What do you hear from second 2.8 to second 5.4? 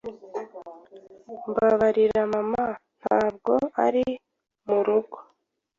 ntabwo ari murugo.